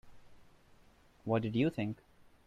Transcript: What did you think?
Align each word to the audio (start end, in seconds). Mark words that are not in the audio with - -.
What 1.25 1.43
did 1.43 1.55
you 1.55 1.69
think? 1.69 1.97